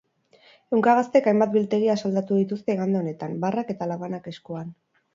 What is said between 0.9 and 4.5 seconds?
gaztek hainbat biltegi asaldatu dituzte igande honetan, barrak eta labanak